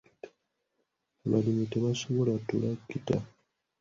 [1.23, 3.17] Abalimi tebasobola ttulakita.